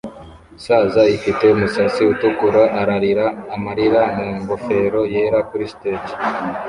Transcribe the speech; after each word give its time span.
Saza 0.63 1.03
ifite 1.17 1.43
umusatsi 1.49 2.01
utukura 2.13 2.63
ararira 2.81 3.25
amarira 3.55 4.01
mu 4.15 4.29
ngofero 4.39 5.01
yera 5.13 5.39
kuri 5.49 5.65
stage 5.73 6.13